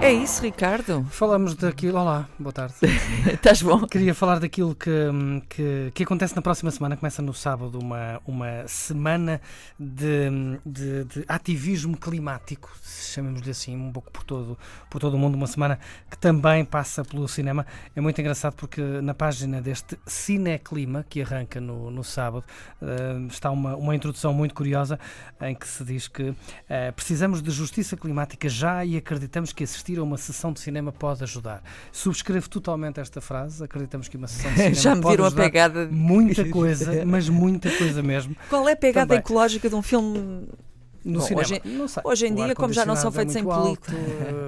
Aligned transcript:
É 0.00 0.12
isso, 0.12 0.42
Ricardo? 0.42 1.04
Falamos 1.10 1.54
daquilo. 1.54 1.98
Olá, 1.98 2.28
boa 2.38 2.52
tarde. 2.52 2.74
Estás 3.32 3.62
bom? 3.62 3.86
Queria 3.86 4.14
falar 4.14 4.38
daquilo 4.38 4.74
que, 4.74 4.90
que, 5.48 5.90
que 5.94 6.02
acontece 6.02 6.36
na 6.36 6.42
próxima 6.42 6.70
semana. 6.70 6.96
Começa 6.96 7.22
no 7.22 7.32
sábado 7.32 7.78
uma, 7.78 8.20
uma 8.26 8.68
semana 8.68 9.40
de, 9.78 10.28
de, 10.64 11.04
de 11.04 11.24
ativismo 11.26 11.96
climático, 11.96 12.70
chamemos-lhe 12.84 13.50
assim, 13.50 13.74
um 13.74 13.90
pouco 13.90 14.12
por 14.12 14.22
todo, 14.22 14.58
por 14.90 15.00
todo 15.00 15.14
o 15.14 15.18
mundo. 15.18 15.34
Uma 15.34 15.46
semana 15.46 15.78
que 16.10 16.18
também 16.18 16.64
passa 16.64 17.04
pelo 17.04 17.26
cinema. 17.26 17.66
É 17.94 18.00
muito 18.00 18.20
engraçado 18.20 18.54
porque 18.54 18.80
na 18.80 19.14
página 19.14 19.60
deste 19.62 19.98
Cineclima, 20.06 21.04
que 21.08 21.22
arranca 21.22 21.60
no, 21.60 21.90
no 21.90 22.04
sábado, 22.04 22.44
eh, 22.80 23.26
está 23.28 23.50
uma, 23.50 23.74
uma 23.74 23.96
introdução 23.96 24.32
muito 24.32 24.54
curiosa 24.54 25.00
em 25.40 25.54
que 25.54 25.66
se 25.66 25.82
diz 25.82 26.06
que 26.06 26.34
eh, 26.68 26.92
precisamos 26.92 27.42
de 27.42 27.50
justiça 27.50 27.96
climática 27.96 28.48
já 28.48 28.84
e 28.84 28.96
acreditamos 28.96 29.52
que 29.52 29.64
assistir 29.86 29.98
a 29.98 30.02
uma 30.02 30.16
sessão 30.16 30.52
de 30.52 30.60
cinema 30.60 30.90
pode 30.92 31.22
ajudar. 31.22 31.62
Subscrevo 31.92 32.48
totalmente 32.48 32.98
esta 32.98 33.20
frase. 33.20 33.62
Acreditamos 33.62 34.08
que 34.08 34.16
uma 34.16 34.26
sessão 34.26 34.50
de 34.50 34.56
cinema 34.58 34.74
Já 34.74 34.94
me 34.94 35.00
pode 35.02 35.16
viram 35.16 35.26
a 35.26 35.30
pegada. 35.30 35.88
Muita 35.90 36.44
coisa, 36.50 37.04
mas 37.04 37.28
muita 37.28 37.70
coisa 37.70 38.02
mesmo. 38.02 38.36
Qual 38.48 38.68
é 38.68 38.72
a 38.72 38.76
pegada 38.76 39.08
Também. 39.08 39.20
ecológica 39.20 39.68
de 39.68 39.74
um 39.74 39.82
filme? 39.82 40.48
No 41.06 41.20
Bom, 41.20 41.24
cinema. 41.24 41.40
hoje- 41.42 41.62
hoje 42.02 42.26
em 42.26 42.32
O 42.32 42.34
dia, 42.34 42.54
como 42.56 42.72
já 42.72 42.84
não 42.84 42.96
são 42.96 43.12
feitos 43.12 43.36
é 43.36 43.40
em 43.40 43.48
alto, 43.48 43.92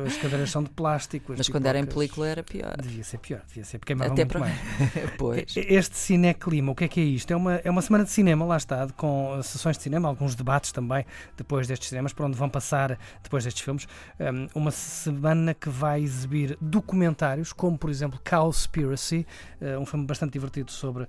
as 0.05 0.17
cadeiras 0.17 0.51
são 0.51 0.61
de 0.62 0.71
plástico. 0.71 1.33
as 1.33 1.39
Mas 1.39 1.48
quando 1.48 1.67
era 1.67 1.79
em 1.79 1.87
película 1.87 2.27
era 2.27 2.43
pior. 2.43 2.77
Devia 2.83 3.05
ser 3.05 3.19
pior, 3.19 3.42
devia 3.47 3.65
ser, 3.65 3.78
porque 3.78 3.95
queimava 3.95 4.12
Até 4.12 4.25
muito 4.25 4.33
para- 4.33 4.41
mais. 4.41 4.59
Pois. 5.17 5.55
Este 5.56 5.97
Cineclima, 5.97 6.73
o 6.73 6.75
que 6.75 6.84
é 6.84 6.89
que 6.89 7.00
é 7.00 7.05
isto? 7.05 7.31
É 7.31 7.37
uma, 7.37 7.55
é 7.62 7.70
uma 7.70 7.81
semana 7.81 8.03
de 8.05 8.11
cinema, 8.11 8.45
lá 8.45 8.56
está, 8.56 8.89
com 8.97 9.41
sessões 9.42 9.77
de 9.77 9.84
cinema, 9.84 10.09
alguns 10.09 10.34
debates 10.34 10.73
também 10.73 11.05
depois 11.37 11.69
destes 11.69 11.89
cinemas, 11.91 12.12
por 12.12 12.27
onde 12.27 12.37
vão 12.37 12.48
passar 12.48 12.98
depois 13.22 13.45
destes 13.45 13.62
filmes. 13.62 13.87
Um, 14.19 14.48
uma 14.62 14.70
semana 14.72 15.55
que 15.55 15.69
vai 15.69 16.03
exibir 16.03 16.59
documentários, 16.61 17.53
como 17.53 17.78
por 17.78 17.89
exemplo 17.89 18.19
Cowspiracy, 18.28 19.25
uh, 19.62 19.78
um 19.78 19.87
filme 19.87 20.05
bastante 20.06 20.33
divertido 20.33 20.72
sobre 20.72 21.05
uh, 21.05 21.09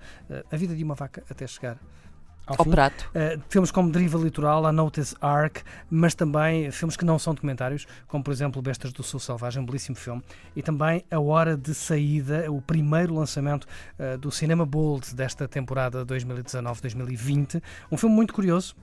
a 0.52 0.56
vida 0.56 0.76
de 0.76 0.84
uma 0.84 0.94
vaca 0.94 1.24
até 1.28 1.48
chegar 1.48 1.78
ao, 2.50 2.56
Ao 2.58 2.66
fim. 2.66 2.72
prato. 2.72 3.10
Uh, 3.10 3.42
filmes 3.48 3.72
como 3.72 3.92
Deriva 3.92 4.18
Litoral, 4.18 4.66
A 4.66 4.72
Notice 4.72 5.16
Ark, 5.22 5.62
mas 5.90 6.16
também 6.16 6.72
filmes 6.72 6.98
que 6.98 7.06
não 7.06 7.20
são 7.20 7.34
documentários, 7.34 7.86
como 8.08 8.24
por 8.24 8.32
exemplo 8.32 8.62
Bestas 8.62 8.92
do 8.92 9.04
Sul 9.04 9.20
Selvagem, 9.20 9.62
um 9.62 9.66
belíssimo 9.66 9.96
filme, 9.96 10.24
e 10.56 10.64
também 10.64 11.06
A 11.12 11.20
Hora 11.20 11.56
de 11.56 11.74
Saída, 11.74 12.52
o 12.52 12.62
primeiro 12.62 13.14
lançamento 13.14 13.68
uh, 14.00 14.18
do 14.18 14.32
Cinema 14.32 14.66
Bold 14.66 15.14
desta 15.14 15.48
temporada 15.48 16.04
2019-2020. 16.06 17.62
Um 17.92 17.98
filme 17.98 18.16
muito 18.16 18.34
curioso. 18.34 18.76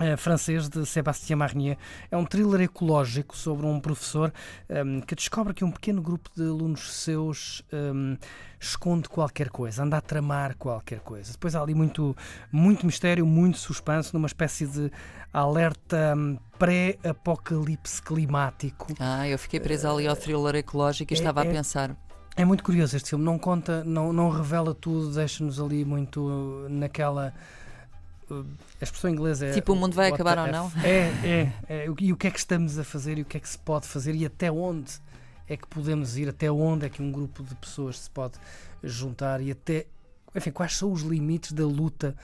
Uh, 0.00 0.16
francês 0.16 0.68
de 0.68 0.84
Sébastien 0.86 1.36
Marnier. 1.36 1.76
É 2.10 2.16
um 2.16 2.24
thriller 2.24 2.60
ecológico 2.62 3.36
sobre 3.36 3.66
um 3.66 3.80
professor 3.80 4.32
um, 4.68 5.00
que 5.00 5.14
descobre 5.14 5.54
que 5.54 5.64
um 5.64 5.70
pequeno 5.70 6.00
grupo 6.02 6.30
de 6.36 6.42
alunos 6.42 6.92
seus 6.92 7.62
um, 7.72 8.16
esconde 8.60 9.08
qualquer 9.08 9.50
coisa, 9.50 9.82
anda 9.84 9.96
a 9.96 10.00
tramar 10.00 10.56
qualquer 10.56 11.00
coisa. 11.00 11.32
Depois 11.32 11.54
há 11.54 11.62
ali 11.62 11.74
muito, 11.74 12.16
muito 12.50 12.84
mistério, 12.84 13.24
muito 13.26 13.58
suspense, 13.58 14.12
numa 14.12 14.26
espécie 14.26 14.66
de 14.66 14.90
alerta 15.32 16.14
hum, 16.16 16.38
pré-apocalipse 16.58 18.02
climático. 18.02 18.92
Ah, 18.98 19.28
eu 19.28 19.38
fiquei 19.38 19.60
presa 19.60 19.92
ali 19.92 20.06
ao 20.06 20.16
thriller 20.16 20.56
ecológico 20.56 21.12
e 21.12 21.16
É- 21.16 21.18
estava 21.18 21.44
é- 21.44 21.48
a 21.48 21.52
pensar. 21.52 21.96
É 22.36 22.44
muito 22.44 22.62
curioso 22.62 22.96
este 22.96 23.10
filme, 23.10 23.24
não 23.24 23.36
conta, 23.36 23.82
não, 23.82 24.12
não 24.12 24.30
revela 24.30 24.72
tudo, 24.72 25.12
deixa-nos 25.12 25.60
ali 25.60 25.84
muito 25.84 26.66
naquela. 26.70 27.34
Uh, 28.30 28.46
A 28.80 28.84
expressão 28.84 29.10
inglesa 29.10 29.46
é. 29.46 29.52
Tipo, 29.52 29.72
o 29.72 29.76
mundo 29.76 29.94
vai 29.94 30.10
acabar 30.10 30.38
ou 30.38 30.46
F. 30.46 30.86
É, 30.86 31.12
é, 31.24 31.52
é. 31.68 31.86
E 31.98 32.12
o 32.12 32.16
que 32.16 32.26
é 32.26 32.30
que 32.30 32.38
estamos 32.38 32.78
a 32.78 32.84
fazer 32.84 33.18
e 33.18 33.22
o 33.22 33.24
que 33.24 33.36
é 33.36 33.40
que 33.40 33.48
se 33.48 33.58
pode 33.58 33.86
fazer 33.86 34.14
e 34.14 34.24
até 34.24 34.50
onde 34.50 34.92
é 35.48 35.56
que 35.56 35.66
podemos 35.66 36.16
ir, 36.16 36.28
até 36.28 36.50
onde 36.50 36.86
é 36.86 36.88
que 36.88 37.02
um 37.02 37.10
grupo 37.10 37.42
de 37.42 37.54
pessoas 37.54 37.98
se 38.00 38.10
pode 38.10 38.34
juntar 38.82 39.40
e 39.40 39.50
até. 39.50 39.86
Enfim, 40.34 40.50
quais 40.50 40.76
são 40.76 40.92
os 40.92 41.02
limites 41.02 41.52
da 41.52 41.64
luta 41.64 42.14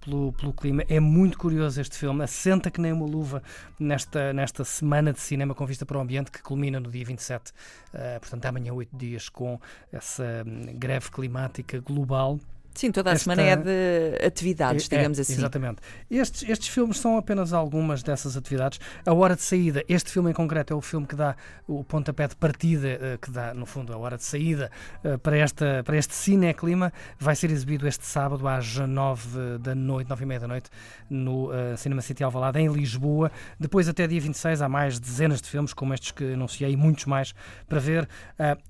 pelo, 0.00 0.32
pelo 0.32 0.52
clima. 0.52 0.82
É 0.88 0.98
muito 0.98 1.38
curioso 1.38 1.80
este 1.80 1.96
filme, 1.96 2.24
assenta 2.24 2.70
que 2.70 2.80
nem 2.80 2.92
uma 2.92 3.06
luva 3.06 3.42
nesta, 3.78 4.32
nesta 4.32 4.64
semana 4.64 5.12
de 5.12 5.20
cinema 5.20 5.54
com 5.54 5.66
vista 5.66 5.84
para 5.84 5.98
o 5.98 6.00
ambiente 6.00 6.30
que 6.30 6.42
culmina 6.42 6.80
no 6.80 6.90
dia 6.90 7.04
27, 7.04 7.52
eh, 7.92 8.18
portanto, 8.18 8.46
amanhã, 8.46 8.72
oito 8.72 8.96
dias, 8.96 9.28
com 9.28 9.60
essa 9.92 10.42
hum, 10.46 10.66
greve 10.74 11.10
climática 11.10 11.78
global. 11.80 12.38
Sim, 12.74 12.90
toda 12.92 13.10
a 13.10 13.12
Esta- 13.14 13.24
semana 13.24 13.42
é 13.42 13.56
de 13.56 14.24
atividades, 14.24 14.86
É, 14.90 14.96
digamos 14.96 15.18
é, 15.18 15.22
assim. 15.22 15.32
Exatamente. 15.34 15.78
Estes, 16.10 16.48
estes 16.48 16.68
filmes 16.68 16.98
são 16.98 17.16
apenas 17.18 17.52
algumas 17.52 18.02
dessas 18.02 18.36
atividades. 18.36 18.78
A 19.04 19.12
Hora 19.12 19.34
de 19.36 19.42
Saída, 19.42 19.84
este 19.88 20.10
filme 20.10 20.30
em 20.30 20.32
concreto, 20.32 20.72
é 20.72 20.76
o 20.76 20.80
filme 20.80 21.06
que 21.06 21.14
dá 21.16 21.34
o 21.66 21.84
pontapé 21.84 22.28
de 22.28 22.36
partida, 22.36 22.88
eh, 22.88 23.18
que 23.20 23.30
dá, 23.30 23.52
no 23.52 23.66
fundo, 23.66 23.92
a 23.92 23.98
hora 23.98 24.16
de 24.16 24.24
saída 24.24 24.70
eh, 25.04 25.16
para, 25.18 25.36
esta, 25.36 25.82
para 25.84 25.96
este 25.96 26.14
cineclima. 26.14 26.92
Vai 27.18 27.34
ser 27.36 27.50
exibido 27.50 27.86
este 27.86 28.06
sábado 28.06 28.46
às 28.48 28.76
nove 28.78 29.58
da 29.58 29.74
noite, 29.74 30.10
e 30.20 30.24
meia 30.26 30.40
da 30.40 30.48
noite, 30.48 30.70
no 31.10 31.52
eh, 31.52 31.76
Cinema 31.76 32.00
City 32.02 32.22
Alvalade, 32.24 32.58
em 32.60 32.68
Lisboa. 32.72 33.30
Depois, 33.58 33.88
até 33.88 34.06
dia 34.06 34.20
26, 34.20 34.62
há 34.62 34.68
mais 34.68 34.98
dezenas 34.98 35.40
de 35.42 35.48
filmes, 35.48 35.74
como 35.74 35.92
estes 35.92 36.12
que 36.12 36.32
anunciei, 36.34 36.70
e 36.72 36.76
muitos 36.76 37.04
mais, 37.04 37.34
para 37.68 37.80
ver 37.80 38.08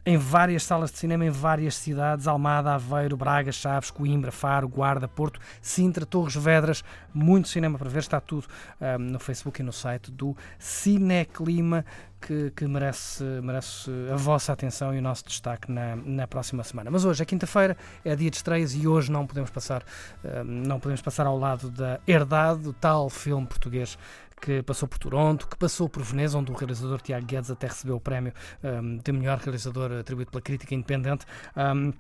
em 0.05 0.17
várias 0.17 0.63
salas 0.65 0.91
de 0.91 0.99
cinema, 0.99 1.25
em 1.25 1.31
várias 1.31 1.75
cidades, 1.77 2.27
Almada, 2.27 2.75
Aveiro, 2.75 3.17
Braga, 3.17 3.53
Chaves, 3.53 3.90
Coimbra, 3.91 4.31
Faro, 4.31 4.69
Guarda, 4.69 5.09
Porto, 5.09 5.41
Sintra, 5.61 6.07
Torres 6.07 6.35
Vedras, 6.35 6.85
muito 7.13 7.49
cinema 7.49 7.79
para 7.79 7.89
ver, 7.89 8.01
está 8.01 8.21
tudo 8.21 8.47
ah, 8.81 8.99
no 8.99 9.19
Facebook 9.19 9.61
e 9.61 9.65
no 9.65 9.73
site 9.73 10.11
do 10.11 10.37
Cineclima, 10.59 11.85
que, 12.21 12.51
que 12.51 12.67
merece, 12.67 13.25
merece 13.43 13.91
a 14.13 14.17
vossa 14.17 14.53
atenção 14.53 14.95
e 14.95 14.99
o 14.99 15.03
nosso 15.03 15.25
destaque 15.25 15.71
na, 15.73 15.97
na 15.97 16.27
próxima 16.27 16.63
semana. 16.63 16.91
Mas 16.91 17.05
hoje 17.05 17.23
é 17.23 17.27
quinta-feira, 17.27 17.77
é 18.05 18.15
dia 18.15 18.31
de 18.31 18.37
estreias 18.37 18.75
e 18.75 18.87
hoje 18.87 19.11
não 19.11 19.27
podemos 19.27 19.51
passar, 19.51 19.83
ah, 20.25 20.45
não 20.45 20.79
podemos 20.79 21.03
passar 21.03 21.27
ao 21.27 21.39
lado 21.39 21.71
da 21.71 22.01
Herdade, 22.07 22.69
o 22.69 22.73
tal 22.73 23.09
filme 23.09 23.47
português 23.47 23.99
que 24.41 24.63
passou 24.63 24.89
por 24.89 24.99
Toronto, 24.99 25.47
que 25.47 25.57
passou 25.57 25.89
por 25.89 26.03
Veneza, 26.03 26.39
onde 26.39 26.51
o 26.51 26.55
realizador 26.55 27.01
Tiago 27.01 27.27
Guedes 27.27 27.51
até 27.51 27.67
recebeu 27.67 27.97
o 27.97 28.01
prémio 28.01 28.33
um, 28.65 28.97
de 28.97 29.13
melhor 29.13 29.39
realizador 29.39 29.93
atribuído 29.93 30.31
pela 30.31 30.41
crítica 30.41 30.75
independente. 30.75 31.27
Um, 31.57 31.93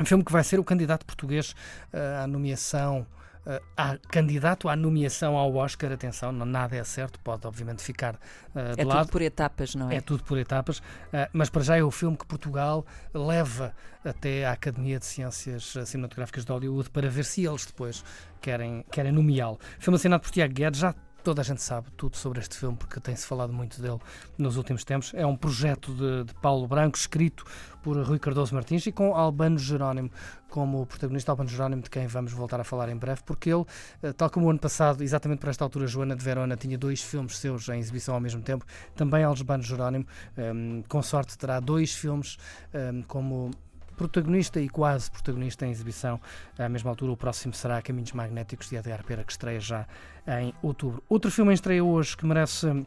um 0.00 0.04
filme 0.04 0.24
que 0.24 0.32
vai 0.32 0.42
ser 0.42 0.58
o 0.58 0.64
candidato 0.64 1.04
português 1.06 1.54
uh, 1.92 2.22
à 2.22 2.26
nomeação. 2.26 3.06
Uh, 3.46 3.60
a, 3.76 3.98
candidato 4.08 4.70
à 4.70 4.74
nomeação 4.76 5.36
ao 5.36 5.54
Oscar, 5.54 5.92
atenção, 5.92 6.32
não, 6.32 6.46
nada 6.46 6.76
é 6.76 6.82
certo, 6.82 7.20
pode 7.20 7.46
obviamente 7.46 7.82
ficar 7.82 8.14
uh, 8.14 8.74
de 8.74 8.80
É 8.80 8.84
lado. 8.86 9.00
tudo 9.00 9.12
por 9.12 9.20
etapas, 9.20 9.74
não 9.74 9.90
é? 9.90 9.96
É 9.96 10.00
tudo 10.00 10.24
por 10.24 10.38
etapas, 10.38 10.78
uh, 10.78 11.28
mas 11.30 11.50
para 11.50 11.62
já 11.62 11.76
é 11.76 11.82
o 11.82 11.90
filme 11.90 12.16
que 12.16 12.24
Portugal 12.24 12.86
leva 13.12 13.74
até 14.02 14.46
à 14.46 14.52
Academia 14.52 14.98
de 14.98 15.04
Ciências 15.04 15.74
Cinematográficas 15.84 16.46
de 16.46 16.52
Hollywood 16.52 16.88
para 16.88 17.10
ver 17.10 17.26
se 17.26 17.44
eles 17.44 17.66
depois 17.66 18.02
querem, 18.40 18.82
querem 18.90 19.12
nomeá-lo. 19.12 19.58
Filme 19.78 19.96
assinado 19.96 20.22
por 20.22 20.30
Tiago 20.30 20.54
Guedes, 20.54 20.80
já 20.80 20.94
toda 21.24 21.40
a 21.40 21.44
gente 21.44 21.62
sabe 21.62 21.90
tudo 21.96 22.16
sobre 22.18 22.38
este 22.38 22.56
filme 22.56 22.76
porque 22.76 23.00
tem-se 23.00 23.26
falado 23.26 23.52
muito 23.52 23.80
dele 23.80 23.98
nos 24.36 24.58
últimos 24.58 24.84
tempos. 24.84 25.10
É 25.14 25.24
um 25.24 25.34
projeto 25.34 25.92
de, 25.94 26.24
de 26.24 26.34
Paulo 26.34 26.68
Branco, 26.68 26.98
escrito 26.98 27.44
por 27.82 27.96
Rui 27.96 28.18
Cardoso 28.18 28.54
Martins 28.54 28.86
e 28.86 28.92
com 28.92 29.16
Albano 29.16 29.58
Jerónimo 29.58 30.10
como 30.50 30.84
protagonista. 30.86 31.32
Albano 31.32 31.48
Jerónimo, 31.48 31.82
de 31.82 31.88
quem 31.88 32.06
vamos 32.06 32.32
voltar 32.32 32.60
a 32.60 32.64
falar 32.64 32.90
em 32.90 32.96
breve, 32.96 33.22
porque 33.24 33.50
ele, 33.50 33.64
eh, 34.02 34.12
tal 34.12 34.28
como 34.28 34.46
o 34.46 34.50
ano 34.50 34.58
passado, 34.58 35.02
exatamente 35.02 35.38
por 35.40 35.48
esta 35.48 35.64
altura, 35.64 35.86
Joana 35.86 36.14
de 36.14 36.22
Verona 36.22 36.56
tinha 36.56 36.76
dois 36.76 37.00
filmes 37.02 37.38
seus 37.38 37.68
em 37.70 37.78
exibição 37.78 38.14
ao 38.14 38.20
mesmo 38.20 38.42
tempo, 38.42 38.64
também 38.94 39.24
Albano 39.24 39.62
Jerónimo, 39.62 40.06
um, 40.36 40.82
com 40.86 41.02
sorte, 41.02 41.36
terá 41.38 41.58
dois 41.58 41.94
filmes 41.94 42.36
um, 42.74 43.02
como 43.02 43.50
protagonista 43.94 44.60
e 44.60 44.68
quase 44.68 45.10
protagonista 45.10 45.66
em 45.66 45.70
exibição. 45.70 46.20
À 46.58 46.68
mesma 46.68 46.90
altura, 46.90 47.12
o 47.12 47.16
próximo 47.16 47.54
será 47.54 47.80
Caminhos 47.82 48.12
Magnéticos 48.12 48.68
de 48.68 48.76
Edgar 48.76 49.04
Pera, 49.04 49.24
que 49.24 49.32
estreia 49.32 49.60
já 49.60 49.86
em 50.26 50.52
outubro. 50.62 51.02
Outro 51.08 51.30
filme 51.30 51.52
em 51.52 51.54
estreia 51.54 51.82
hoje 51.82 52.16
que 52.16 52.26
merece 52.26 52.66
hum, 52.66 52.84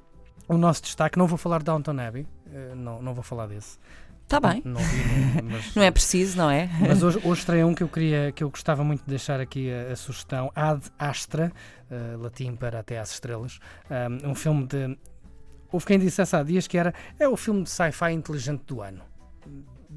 o 0.47 0.57
nosso 0.57 0.83
destaque, 0.83 1.17
não 1.17 1.27
vou 1.27 1.37
falar 1.37 1.59
de 1.59 1.65
Downton 1.65 1.99
Abbey, 1.99 2.27
eh, 2.51 2.73
não, 2.75 3.01
não 3.01 3.13
vou 3.13 3.23
falar 3.23 3.47
desse. 3.47 3.77
Está 4.23 4.41
Tá 4.41 4.51
bem. 4.51 4.61
Não, 4.65 4.81
vi, 4.81 5.41
mas, 5.43 5.73
Não 5.75 5.83
é 5.83 5.89
preciso, 5.89 6.37
não 6.37 6.49
é? 6.49 6.69
mas 6.81 7.01
hoje, 7.01 7.17
hoje 7.23 7.39
estreia 7.39 7.65
um 7.65 7.73
que 7.73 7.81
eu 7.81 7.87
queria, 7.87 8.31
que 8.33 8.43
eu 8.43 8.49
gostava 8.49 8.83
muito 8.83 9.03
de 9.03 9.09
deixar 9.09 9.39
aqui 9.39 9.71
a, 9.71 9.93
a 9.93 9.95
sugestão, 9.95 10.51
Ad 10.53 10.83
Astra, 10.99 11.51
uh, 11.89 12.21
latim 12.21 12.55
para 12.55 12.79
Até 12.79 12.99
às 12.99 13.11
Estrelas, 13.11 13.59
um, 13.89 14.31
um 14.31 14.35
filme 14.35 14.67
de. 14.67 14.97
Houve 15.71 15.85
quem 15.85 15.99
dissesse 15.99 16.35
há 16.35 16.43
dias 16.43 16.67
que 16.67 16.77
era 16.77 16.93
é 17.19 17.27
o 17.27 17.37
filme 17.37 17.63
de 17.63 17.69
sci-fi 17.69 18.11
inteligente 18.11 18.63
do 18.65 18.81
ano. 18.81 19.01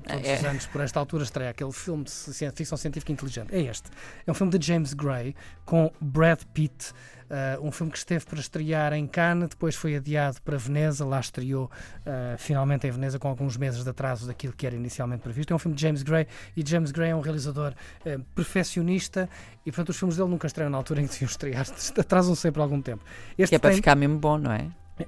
Todos 0.01 0.27
É. 0.27 0.35
os 0.37 0.45
anos, 0.45 0.67
por 0.67 0.81
esta 0.81 0.99
altura, 0.99 1.25
estreia 1.25 1.51
aquele 1.51 1.73
filme 1.73 2.05
de 2.05 2.51
ficção 2.55 2.77
científica 2.79 3.13
inteligente. 3.13 3.55
É 3.55 3.61
este. 3.61 3.89
É 4.27 4.31
um 4.31 4.35
filme 4.35 4.57
de 4.59 4.67
James 4.67 4.93
Gray 4.95 5.35
com 5.65 5.91
Brad 6.01 6.41
Pitt. 6.55 6.93
Uh, 7.31 7.65
um 7.65 7.71
filme 7.71 7.93
que 7.93 7.99
esteve 7.99 8.27
para 8.27 8.41
estrear 8.41 8.93
em 8.93 9.07
Cannes, 9.07 9.51
depois 9.51 9.77
foi 9.77 9.95
adiado 9.95 10.43
para 10.43 10.57
Veneza, 10.59 11.05
lá 11.05 11.21
estreou 11.21 11.67
uh, 11.67 12.37
finalmente 12.37 12.89
em 12.89 12.91
Veneza 12.91 13.21
com 13.21 13.29
alguns 13.29 13.57
meses 13.57 13.85
de 13.85 13.89
atraso 13.91 14.27
daquilo 14.27 14.53
que 14.53 14.67
era 14.67 14.75
inicialmente 14.75 15.23
previsto. 15.23 15.53
É 15.53 15.55
um 15.55 15.59
filme 15.61 15.77
de 15.77 15.81
James 15.83 16.03
Gray 16.03 16.27
e 16.57 16.65
James 16.69 16.91
Gray 16.91 17.11
é 17.11 17.15
um 17.15 17.21
realizador 17.21 17.73
uh, 18.05 18.21
perfeccionista 18.35 19.29
e, 19.65 19.71
portanto, 19.71 19.91
os 19.91 19.97
filmes 19.97 20.17
dele 20.17 20.29
nunca 20.29 20.49
estreiam 20.49 20.71
na 20.71 20.77
altura 20.77 21.03
em 21.03 21.07
que 21.07 21.13
deviam 21.13 21.29
estrear, 21.29 21.65
atrasam 21.99 22.35
sempre 22.35 22.61
algum 22.63 22.83
tempo. 22.83 23.05
Este 23.39 23.51
Que 23.51 23.55
é 23.55 23.59
para 23.61 23.71
tem- 23.71 23.77
ficar 23.77 23.95
mesmo 23.95 24.19
bom, 24.19 24.37
não 24.37 24.51
é? 24.51 24.67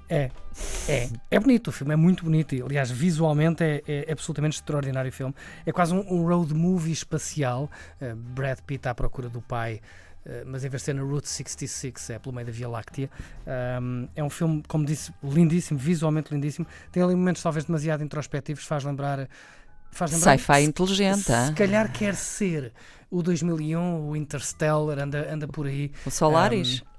É, 0.09 0.31
é, 0.89 1.09
é 1.31 1.41
bonito, 1.41 1.69
o 1.69 1.73
filme 1.73 1.93
é 1.93 1.97
muito 1.97 2.25
bonito 2.25 2.55
e, 2.55 2.63
aliás, 2.63 2.91
visualmente 2.91 3.63
é, 3.63 3.83
é 3.87 4.13
absolutamente 4.13 4.57
extraordinário 4.57 5.11
o 5.11 5.13
filme. 5.13 5.35
É 5.65 5.73
quase 5.73 5.95
um, 5.95 6.01
um 6.13 6.27
road 6.27 6.55
movie 6.55 6.93
espacial. 6.93 7.71
Uh, 8.01 8.15
Brad 8.15 8.59
Pitt 8.61 8.89
à 8.89 8.95
procura 8.95 9.29
do 9.29 9.41
pai, 9.41 9.81
uh, 10.27 10.31
mas 10.47 10.65
em 10.65 10.69
vez 10.69 10.83
de 10.83 10.87
ser 10.87 10.95
na 10.95 11.03
Route 11.03 11.29
66, 11.29 12.11
é 12.11 12.19
pelo 12.19 12.35
meio 12.35 12.47
da 12.47 12.53
Via 12.53 12.69
Láctea. 12.69 13.11
Um, 13.81 14.09
é 14.15 14.23
um 14.23 14.31
filme, 14.31 14.63
como 14.69 14.85
disse, 14.85 15.13
lindíssimo, 15.23 15.79
visualmente 15.79 16.33
lindíssimo. 16.33 16.67
Tem 16.91 17.03
ali 17.03 17.15
momentos 17.15 17.43
talvez 17.43 17.65
demasiado 17.65 18.03
introspectivos, 18.03 18.65
faz 18.65 18.85
lembrar. 18.85 19.29
Faz 19.91 20.11
lembrar 20.13 20.39
Sci-fi 20.39 20.63
inteligente, 20.63 21.21
se, 21.21 21.47
se 21.47 21.53
calhar 21.53 21.93
quer 21.93 22.15
ser 22.15 22.73
o 23.11 23.23
2001, 23.23 24.09
o 24.09 24.17
Interstellar, 24.17 24.99
anda, 24.99 25.31
anda 25.31 25.47
por 25.47 25.67
aí. 25.67 25.93
O 26.07 26.11
Solaris? 26.11 26.81
Um, 26.81 26.92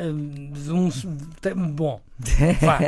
um, 0.00 0.92
tem- 1.40 1.54
bom, 1.54 2.00
vá. 2.60 2.78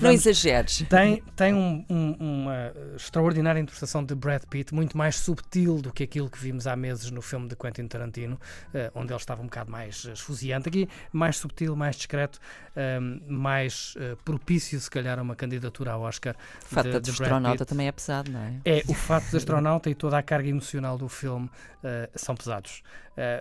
não 0.00 0.10
exageres. 0.10 0.84
Tem, 0.88 1.22
tem 1.36 1.54
um- 1.54 1.84
um- 1.88 2.16
uma 2.18 2.72
extraordinária 2.96 3.60
interpretação 3.60 4.04
de 4.04 4.14
Brad 4.14 4.42
Pitt, 4.50 4.74
muito 4.74 4.96
mais 4.96 5.16
subtil 5.16 5.80
do 5.80 5.92
que 5.92 6.02
aquilo 6.02 6.28
que 6.28 6.38
vimos 6.38 6.66
há 6.66 6.74
meses 6.76 7.10
no 7.10 7.22
filme 7.22 7.48
de 7.48 7.56
Quentin 7.56 7.86
Tarantino, 7.86 8.40
eh, 8.74 8.90
onde 8.94 9.12
ele 9.12 9.20
estava 9.20 9.40
um 9.42 9.46
bocado 9.46 9.70
mais 9.70 10.04
esfuziante. 10.04 10.68
Aqui, 10.68 10.88
mais 11.12 11.36
subtil, 11.36 11.74
mais 11.76 11.96
discreto, 11.96 12.38
ehm, 12.76 13.20
mais 13.28 13.94
eh, 13.98 14.16
propício, 14.24 14.78
se 14.80 14.90
calhar, 14.90 15.18
a 15.18 15.22
uma 15.22 15.36
candidatura 15.36 15.92
ao 15.92 16.02
Oscar. 16.02 16.34
O 16.62 16.66
fato 16.74 16.90
de- 16.90 17.00
de 17.00 17.12
Brad 17.12 17.22
astronauta 17.22 17.58
Pitt. 17.58 17.68
também 17.68 17.86
é 17.88 17.92
pesado, 17.92 18.30
não 18.30 18.40
é? 18.40 18.54
É, 18.64 18.82
o 18.88 18.94
facto 18.94 19.30
de 19.30 19.36
astronauta 19.36 19.88
e 19.90 19.94
toda 19.94 20.18
a 20.18 20.22
carga 20.22 20.48
emocional 20.48 20.98
do 20.98 21.08
filme 21.08 21.48
eh, 21.84 22.08
são 22.14 22.34
pesados. 22.34 22.82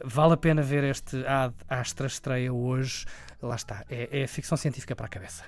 Vale 0.03 0.33
a 0.33 0.37
pena 0.37 0.61
ver 0.61 0.83
este 0.83 1.25
Ad 1.25 1.55
Astra 1.69 2.05
estreia 2.05 2.51
hoje. 2.51 2.70
Lá 3.41 3.55
está, 3.55 3.85
é, 3.89 4.21
é 4.21 4.27
ficção 4.27 4.57
científica 4.57 4.95
para 4.95 5.05
a 5.05 5.09
cabeça. 5.09 5.43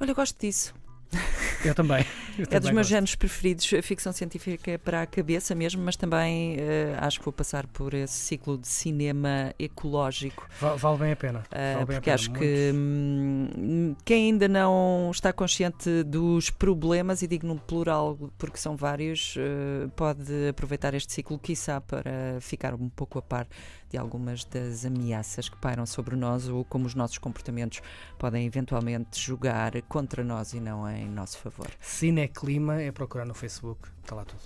Olha, 0.00 0.10
eu 0.10 0.14
gosto 0.14 0.38
disso. 0.38 0.74
Eu 1.64 1.74
também. 1.74 2.04
eu 2.38 2.42
É 2.44 2.46
dos 2.46 2.48
também 2.48 2.62
meus 2.72 2.74
gosto. 2.86 2.88
géneros 2.90 3.14
preferidos, 3.14 3.72
a 3.74 3.82
ficção 3.82 4.12
científica 4.12 4.78
para 4.78 5.02
a 5.02 5.06
cabeça 5.06 5.54
mesmo, 5.54 5.82
mas 5.82 5.96
também 5.96 6.56
eh, 6.58 6.96
acho 6.98 7.18
que 7.18 7.24
vou 7.24 7.32
passar 7.32 7.66
por 7.66 7.92
esse 7.94 8.14
ciclo 8.14 8.56
de 8.56 8.66
cinema 8.68 9.54
ecológico. 9.58 10.48
Va- 10.60 10.76
Vale 10.76 10.98
bem 10.98 11.12
a 11.12 11.16
pena. 11.16 11.38
Uh, 11.40 11.74
Vale 11.74 11.84
bem 11.86 11.96
a 11.96 12.00
porque 12.00 12.00
pena, 12.00 12.14
acho 12.14 12.32
que 12.32 12.72
hum, 12.74 13.94
quem 14.04 14.26
ainda 14.32 14.48
não 14.48 15.10
está 15.12 15.32
consciente 15.32 16.02
dos 16.04 16.50
problemas, 16.50 17.22
e 17.22 17.26
digo 17.26 17.46
no 17.46 17.58
plural 17.58 18.16
porque 18.38 18.56
são 18.56 18.76
vários, 18.76 19.36
uh, 19.36 19.88
pode 19.96 20.48
aproveitar 20.48 20.94
este 20.94 21.12
ciclo, 21.12 21.38
quiçá, 21.38 21.80
para 21.80 22.40
ficar 22.40 22.74
um 22.74 22.88
pouco 22.88 23.18
a 23.18 23.22
par 23.22 23.46
de 23.90 23.98
algumas 23.98 24.44
das 24.44 24.84
ameaças 24.86 25.48
que 25.48 25.56
pairam 25.56 25.84
sobre 25.84 26.14
nós 26.14 26.48
ou 26.48 26.64
como 26.64 26.86
os 26.86 26.94
nossos 26.94 27.18
comportamentos 27.18 27.80
podem 28.18 28.46
eventualmente 28.46 29.20
jogar 29.20 29.72
contra 29.82 30.22
nós 30.22 30.52
e 30.52 30.60
não 30.60 30.88
em 30.88 31.08
nosso 31.08 31.38
favor. 31.38 31.49
Cineclima 31.80 32.80
é 32.80 32.90
procurar 32.92 33.24
no 33.24 33.34
Facebook, 33.34 33.80
está 34.02 34.14
lá 34.14 34.24
tudo. 34.24 34.40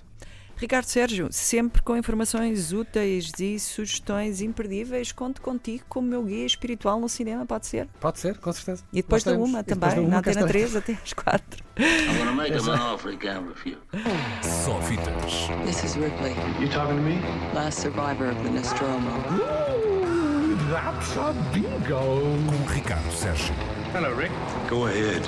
Ricardo 0.57 0.85
Sérgio, 0.85 1.27
sempre 1.31 1.81
com 1.81 1.97
informações 1.97 2.71
úteis 2.71 3.29
e 3.41 3.59
sugestões 3.59 4.39
imperdíveis, 4.39 5.11
conto 5.11 5.41
contigo 5.41 5.83
como 5.89 6.07
meu 6.07 6.23
guia 6.23 6.45
espiritual 6.45 6.97
no 6.97 7.09
cinema, 7.09 7.45
pode 7.45 7.67
ser? 7.67 7.89
Pode 7.99 8.19
ser, 8.19 8.37
com 8.37 8.53
certeza. 8.53 8.81
E 8.93 8.97
depois 9.01 9.21
da 9.23 9.33
uma 9.33 9.59
E 9.59 9.63
também, 9.63 9.89
da 9.89 9.99
uma 10.01 10.09
na 10.09 10.19
Antena 10.19 10.39
estaremos. 10.45 10.71
3 10.71 10.75
até 10.77 10.93
às 10.93 11.11
4. 11.11 11.65
I'm 11.77 12.17
gonna 12.19 12.31
make 12.31 12.53
an 12.53 12.93
offer 12.93 13.09
refuse. 13.49 13.77
Só 14.63 14.79
fitas. 14.81 15.49
This 15.65 15.83
is 15.83 15.95
Ripley, 15.97 16.31
You 16.61 16.69
talking 16.69 16.95
to 16.95 17.03
me? 17.03 17.19
last 17.53 17.81
survivor 17.81 18.29
of 18.31 18.41
the 18.41 18.49
Nostromo. 18.49 19.09
Ooh, 19.33 20.55
that's 20.71 21.17
a 21.17 21.33
bingo. 21.53 21.99
Com 22.47 22.73
Ricardo 22.73 23.11
Sérgio. 23.11 23.53
Hello, 23.93 24.15
Rick. 24.15 24.31
Go 24.69 24.85
ahead. 24.87 25.23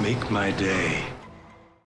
Make 0.00 0.30
my 0.30 0.50
day. 0.52 1.19